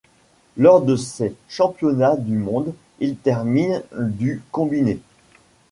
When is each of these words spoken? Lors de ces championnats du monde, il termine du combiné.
Lors 0.57 0.81
de 0.81 0.95
ces 0.95 1.35
championnats 1.47 2.15
du 2.17 2.35
monde, 2.35 2.73
il 3.01 3.15
termine 3.17 3.83
du 3.93 4.41
combiné. 4.51 4.97